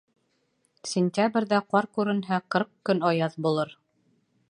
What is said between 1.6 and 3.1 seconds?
ҡар күренһә, ҡырҡ көн